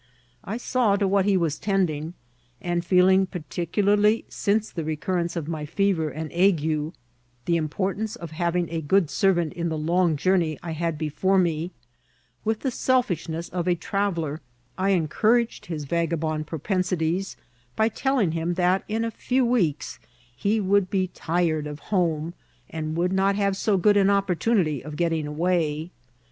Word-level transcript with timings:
I 0.43 0.57
saw 0.57 0.95
to 0.95 1.07
what 1.07 1.25
he 1.25 1.37
was 1.37 1.59
tending; 1.59 2.15
and 2.59 2.83
feel 2.83 3.07
ing, 3.07 3.27
particularly 3.27 4.25
since 4.29 4.71
the 4.71 4.83
recurrence 4.83 5.35
of 5.35 5.47
my 5.47 5.67
fever 5.67 6.09
and 6.09 6.31
ague, 6.33 6.93
the 7.45 7.55
importance 7.55 8.15
of 8.15 8.31
having 8.31 8.67
a 8.71 8.81
good 8.81 9.11
servant 9.11 9.53
in 9.53 9.69
the 9.69 9.77
long 9.77 10.15
journey 10.17 10.57
I 10.63 10.71
had 10.71 10.97
before 10.97 11.37
me, 11.37 11.69
with 12.43 12.61
the 12.61 12.71
selfishness 12.71 13.47
of 13.49 13.67
a 13.67 13.75
traveller 13.75 14.41
I 14.75 14.89
encouraged 14.89 15.67
his 15.67 15.83
vagabond 15.85 16.47
propensities, 16.47 17.37
by 17.75 17.87
tell* 17.87 18.17
ing 18.17 18.31
him 18.31 18.55
that 18.55 18.83
in 18.87 19.05
a 19.05 19.11
few 19.11 19.45
weeks 19.45 19.99
he 20.35 20.59
would 20.59 20.89
be 20.89 21.09
tired 21.09 21.67
of 21.67 21.77
home, 21.93 22.33
and 22.71 22.95
would 22.97 23.13
not 23.13 23.35
have 23.35 23.55
so 23.55 23.77
good 23.77 23.97
an 23.97 24.09
opportunity 24.09 24.83
of 24.83 24.95
getting 24.95 25.27
away. 25.27 25.91